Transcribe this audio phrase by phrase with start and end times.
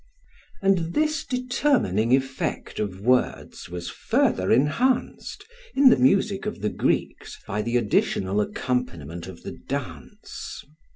[0.63, 7.37] And this determining effect of words was further enhanced, in the music of the Greeks,
[7.45, 10.63] by the additional accompaniment of the dance.